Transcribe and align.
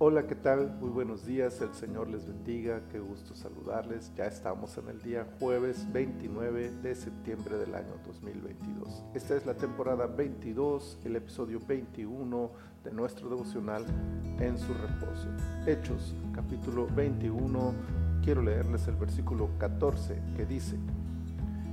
Hola, 0.00 0.28
¿qué 0.28 0.36
tal? 0.36 0.76
Muy 0.80 0.90
buenos 0.90 1.26
días, 1.26 1.60
el 1.60 1.74
Señor 1.74 2.08
les 2.08 2.24
bendiga, 2.24 2.82
qué 2.92 3.00
gusto 3.00 3.34
saludarles. 3.34 4.12
Ya 4.14 4.26
estamos 4.26 4.78
en 4.78 4.90
el 4.90 5.02
día 5.02 5.26
jueves 5.40 5.92
29 5.92 6.70
de 6.84 6.94
septiembre 6.94 7.56
del 7.56 7.74
año 7.74 7.94
2022. 8.06 9.02
Esta 9.14 9.34
es 9.34 9.44
la 9.44 9.54
temporada 9.54 10.06
22, 10.06 11.00
el 11.04 11.16
episodio 11.16 11.58
21 11.66 12.50
de 12.84 12.92
nuestro 12.92 13.28
devocional 13.28 13.84
en 14.38 14.56
su 14.56 14.72
reposo. 14.72 15.26
Hechos, 15.66 16.14
capítulo 16.32 16.86
21, 16.94 17.74
quiero 18.22 18.42
leerles 18.42 18.86
el 18.86 18.94
versículo 18.94 19.50
14 19.58 20.22
que 20.36 20.46
dice, 20.46 20.76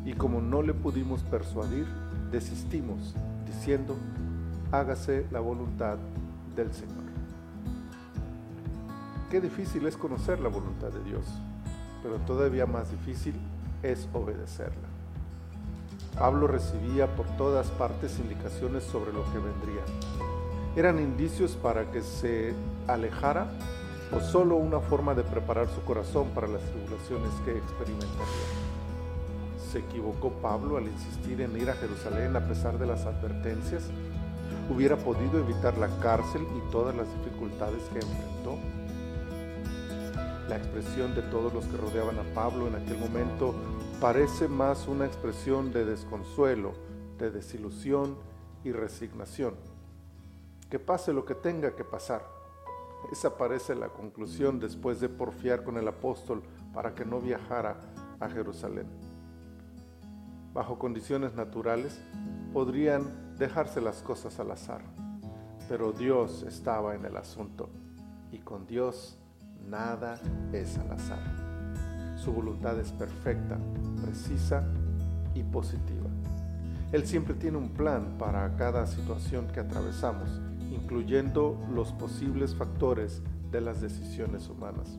y 0.04 0.14
como 0.14 0.42
no 0.42 0.64
le 0.64 0.73
pudimos 0.73 1.21
persuadir, 1.21 1.86
desistimos, 2.32 3.14
diciendo, 3.46 3.96
hágase 4.71 5.28
la 5.30 5.42
voluntad 5.42 6.00
del 6.55 6.73
Señor. 6.73 7.14
Qué 9.29 9.41
difícil 9.41 9.88
es 9.88 9.97
conocer 9.97 10.39
la 10.39 10.49
voluntad 10.49 10.89
de 10.89 11.03
Dios, 11.03 11.25
pero 12.03 12.17
todavía 12.17 12.67
más 12.67 12.91
difícil 12.91 13.34
es 13.81 14.07
obedecerla. 14.13 14.88
Pablo 16.15 16.45
recibía 16.45 17.07
por 17.15 17.25
todas 17.35 17.71
partes 17.71 18.20
indicaciones 18.20 18.84
sobre 18.84 19.11
lo 19.11 19.23
que 19.31 19.39
vendría. 19.39 19.81
¿Eran 20.75 20.99
indicios 20.99 21.53
para 21.53 21.89
que 21.91 22.01
se 22.01 22.53
alejara 22.88 23.48
o 24.15 24.20
solo 24.20 24.57
una 24.57 24.79
forma 24.79 25.15
de 25.15 25.23
preparar 25.23 25.70
su 25.70 25.81
corazón 25.81 26.29
para 26.35 26.48
las 26.48 26.62
tribulaciones 26.62 27.31
que 27.43 27.57
experimentaría? 27.57 28.45
¿Se 29.71 29.79
equivocó 29.79 30.34
Pablo 30.34 30.77
al 30.77 30.87
insistir 30.87 31.41
en 31.41 31.59
ir 31.59 31.71
a 31.71 31.73
Jerusalén 31.73 32.35
a 32.35 32.48
pesar 32.48 32.77
de 32.77 32.85
las 32.85 33.07
advertencias? 33.07 33.85
¿Hubiera 34.70 34.98
podido 34.98 35.39
evitar 35.39 35.77
la 35.79 35.89
cárcel 35.99 36.43
y 36.55 36.71
todas 36.71 36.95
las 36.95 37.07
dificultades 37.17 37.81
que 37.91 37.99
enfrentó? 37.99 38.84
La 40.49 40.57
expresión 40.57 41.15
de 41.15 41.24
todos 41.24 41.51
los 41.54 41.65
que 41.65 41.77
rodeaban 41.77 42.20
a 42.20 42.34
Pablo 42.35 42.68
en 42.68 42.76
aquel 42.76 42.99
momento 42.99 43.55
parece 43.99 44.48
más 44.48 44.88
una 44.88 45.07
expresión 45.07 45.74
de 45.74 45.85
desconsuelo, 45.85 46.74
de 47.18 47.32
desilusión 47.32 48.15
y 48.63 48.71
resignación. 48.71 49.55
Que 50.70 50.77
pase 50.77 51.13
lo 51.13 51.26
que 51.26 51.34
tenga 51.34 51.76
que 51.76 51.84
pasar. 51.84 52.23
Esa 53.12 53.38
parece 53.38 53.73
la 53.73 53.90
conclusión 53.90 54.60
después 54.60 54.99
de 54.99 55.10
porfiar 55.10 55.63
con 55.63 55.77
el 55.77 55.88
apóstol 55.88 56.43
para 56.76 56.93
que 56.93 57.05
no 57.05 57.20
viajara 57.20 57.79
a 58.20 58.29
Jerusalén. 58.29 58.88
Bajo 60.54 60.77
condiciones 60.77 61.34
naturales 61.34 61.99
podrían 62.54 63.35
dejarse 63.38 63.82
las 63.82 64.03
cosas 64.03 64.40
al 64.40 64.51
azar, 64.51 64.81
pero 65.68 65.91
Dios 65.91 66.44
estaba 66.44 66.94
en 66.94 67.03
el 67.06 67.18
asunto 67.18 67.69
y 68.31 68.40
con 68.40 68.68
Dios 68.68 69.18
Nada 69.69 70.19
es 70.53 70.78
al 70.78 70.91
azar. 70.91 71.19
Su 72.18 72.31
voluntad 72.31 72.80
es 72.80 72.91
perfecta, 72.91 73.58
precisa 74.03 74.63
y 75.34 75.44
positiva. 75.44 76.09
Él 76.91 77.06
siempre 77.07 77.34
tiene 77.34 77.57
un 77.57 77.69
plan 77.69 78.18
para 78.19 78.56
cada 78.56 78.85
situación 78.85 79.47
que 79.47 79.59
atravesamos, 79.59 80.30
incluyendo 80.72 81.59
los 81.74 81.91
posibles 81.94 82.56
factores 82.56 83.24
de 83.52 83.62
las 83.62 83.81
decisiones 83.81 84.47
humanas. 84.50 84.97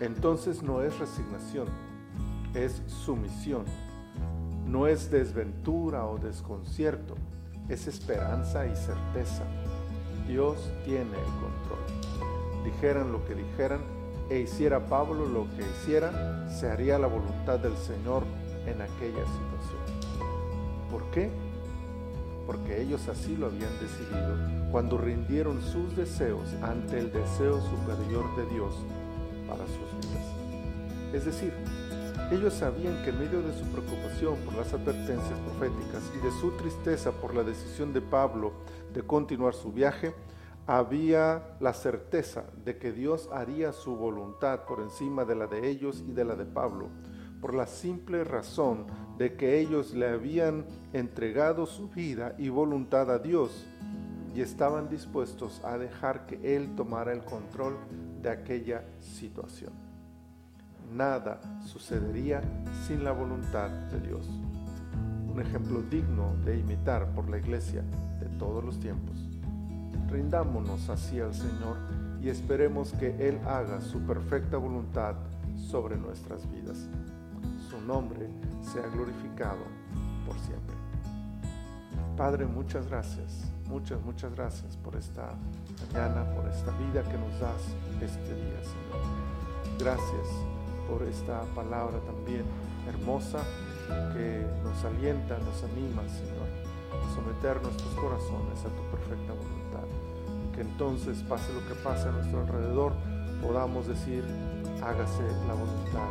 Entonces 0.00 0.62
no 0.62 0.82
es 0.82 0.98
resignación, 0.98 1.68
es 2.54 2.82
sumisión. 2.86 3.64
No 4.66 4.86
es 4.86 5.10
desventura 5.10 6.06
o 6.06 6.18
desconcierto, 6.18 7.14
es 7.68 7.86
esperanza 7.86 8.66
y 8.66 8.74
certeza. 8.76 9.44
Dios 10.26 10.70
tiene 10.84 11.12
el 11.12 11.40
control 11.40 12.15
dijeran 12.66 13.12
lo 13.12 13.24
que 13.24 13.34
dijeran 13.34 13.80
e 14.28 14.40
hiciera 14.40 14.86
Pablo 14.86 15.26
lo 15.26 15.46
que 15.56 15.62
hiciera, 15.62 16.48
se 16.48 16.68
haría 16.68 16.98
la 16.98 17.06
voluntad 17.06 17.60
del 17.60 17.76
Señor 17.76 18.24
en 18.66 18.82
aquella 18.82 19.24
situación. 19.24 19.86
¿Por 20.90 21.04
qué? 21.12 21.30
Porque 22.44 22.82
ellos 22.82 23.08
así 23.08 23.36
lo 23.36 23.46
habían 23.46 23.72
decidido 23.80 24.70
cuando 24.72 24.98
rindieron 24.98 25.62
sus 25.62 25.96
deseos 25.96 26.48
ante 26.62 26.98
el 26.98 27.12
deseo 27.12 27.60
superior 27.60 28.24
de 28.36 28.46
Dios 28.54 28.74
para 29.48 29.64
sus 29.66 30.08
vidas. 30.08 30.26
Es 31.14 31.24
decir, 31.24 31.52
ellos 32.32 32.54
sabían 32.54 33.04
que 33.04 33.10
en 33.10 33.20
medio 33.20 33.40
de 33.42 33.56
su 33.56 33.64
preocupación 33.66 34.36
por 34.44 34.54
las 34.54 34.72
advertencias 34.72 35.38
proféticas 35.46 36.02
y 36.18 36.24
de 36.24 36.32
su 36.40 36.50
tristeza 36.56 37.12
por 37.12 37.34
la 37.34 37.44
decisión 37.44 37.92
de 37.92 38.00
Pablo 38.00 38.52
de 38.92 39.02
continuar 39.02 39.54
su 39.54 39.72
viaje, 39.72 40.12
había 40.66 41.56
la 41.60 41.72
certeza 41.72 42.44
de 42.64 42.76
que 42.78 42.92
Dios 42.92 43.28
haría 43.32 43.72
su 43.72 43.96
voluntad 43.96 44.64
por 44.64 44.80
encima 44.80 45.24
de 45.24 45.36
la 45.36 45.46
de 45.46 45.68
ellos 45.68 46.02
y 46.06 46.12
de 46.12 46.24
la 46.24 46.34
de 46.34 46.44
Pablo, 46.44 46.88
por 47.40 47.54
la 47.54 47.66
simple 47.66 48.24
razón 48.24 48.86
de 49.16 49.36
que 49.36 49.60
ellos 49.60 49.94
le 49.94 50.08
habían 50.08 50.66
entregado 50.92 51.66
su 51.66 51.88
vida 51.88 52.34
y 52.38 52.48
voluntad 52.48 53.10
a 53.10 53.18
Dios 53.18 53.66
y 54.34 54.40
estaban 54.40 54.88
dispuestos 54.88 55.62
a 55.64 55.78
dejar 55.78 56.26
que 56.26 56.56
Él 56.56 56.74
tomara 56.74 57.12
el 57.12 57.24
control 57.24 57.76
de 58.20 58.30
aquella 58.30 58.84
situación. 59.00 59.72
Nada 60.92 61.40
sucedería 61.64 62.42
sin 62.86 63.04
la 63.04 63.12
voluntad 63.12 63.70
de 63.70 64.00
Dios. 64.00 64.28
Un 65.32 65.40
ejemplo 65.40 65.82
digno 65.82 66.34
de 66.44 66.58
imitar 66.58 67.14
por 67.14 67.30
la 67.30 67.38
iglesia 67.38 67.82
de 68.20 68.26
todos 68.38 68.64
los 68.64 68.78
tiempos. 68.78 69.35
Rindámonos 70.16 70.88
así 70.88 71.20
al 71.20 71.34
Señor 71.34 71.76
y 72.22 72.30
esperemos 72.30 72.90
que 72.92 73.28
Él 73.28 73.38
haga 73.46 73.82
su 73.82 74.00
perfecta 74.00 74.56
voluntad 74.56 75.14
sobre 75.58 75.98
nuestras 75.98 76.50
vidas. 76.50 76.88
Su 77.68 77.78
nombre 77.82 78.26
sea 78.62 78.86
glorificado 78.86 79.60
por 80.24 80.38
siempre. 80.38 80.74
Padre, 82.16 82.46
muchas 82.46 82.88
gracias, 82.88 83.52
muchas, 83.68 84.00
muchas 84.00 84.34
gracias 84.34 84.78
por 84.78 84.96
esta 84.96 85.34
mañana, 85.92 86.24
por 86.34 86.48
esta 86.48 86.70
vida 86.78 87.02
que 87.02 87.18
nos 87.18 87.38
das 87.38 87.60
este 88.00 88.34
día, 88.36 88.62
Señor. 88.64 89.78
Gracias 89.78 90.28
por 90.88 91.02
esta 91.02 91.42
palabra 91.54 91.98
también 92.06 92.46
hermosa 92.88 93.40
que 94.14 94.46
nos 94.64 94.82
alienta, 94.82 95.36
nos 95.40 95.62
anima, 95.62 96.08
Señor, 96.08 96.48
a 97.04 97.14
someter 97.14 97.62
nuestros 97.62 97.94
corazones 97.96 98.64
a 98.64 98.70
tu 98.70 98.82
perfecta 98.90 99.34
voluntad 99.34 99.55
que 100.56 100.62
entonces 100.62 101.22
pase 101.28 101.52
lo 101.52 101.60
que 101.68 101.74
pase 101.74 102.08
a 102.08 102.12
nuestro 102.12 102.40
alrededor, 102.40 102.92
podamos 103.42 103.86
decir, 103.86 104.24
hágase 104.82 105.22
la 105.46 105.54
voluntad 105.54 106.10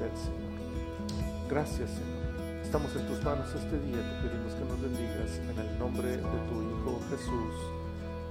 del 0.00 0.14
Señor. 0.16 1.48
Gracias 1.48 1.90
Señor. 1.90 2.26
Estamos 2.62 2.94
en 2.96 3.06
tus 3.06 3.22
manos 3.22 3.54
este 3.54 3.78
día, 3.78 3.96
te 3.96 4.28
pedimos 4.28 4.54
que 4.54 4.64
nos 4.64 4.82
bendigas 4.82 5.38
en 5.38 5.58
el 5.58 5.78
nombre 5.78 6.08
de 6.08 6.18
tu 6.18 6.62
Hijo 6.62 7.00
Jesús. 7.10 7.54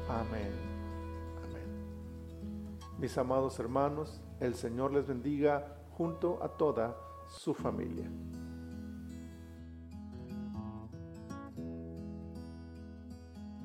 Amén. 0.09 0.51
Amén. 1.45 2.77
Mis 2.99 3.17
amados 3.17 3.57
hermanos, 3.57 4.21
el 4.41 4.55
Señor 4.55 4.91
les 4.93 5.07
bendiga 5.07 5.77
junto 5.97 6.43
a 6.43 6.49
toda 6.49 6.97
su 7.29 7.53
familia. 7.53 8.11